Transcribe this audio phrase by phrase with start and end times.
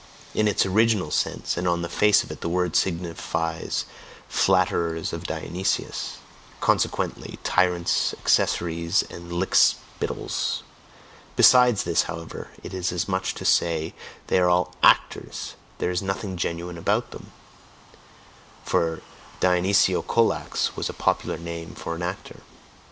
[0.33, 3.85] In its original sense, and on the face of it, the word signifies
[4.27, 6.17] "Flatterers of Dionysius"
[6.59, 10.63] consequently, tyrants' accessories and lick spittles;
[11.35, 13.93] besides this, however, it is as much as to say,
[14.25, 17.31] "They are all ACTORS, there is nothing genuine about them"
[18.65, 19.03] (for
[19.39, 22.41] Dionysiokolax was a popular name for an actor).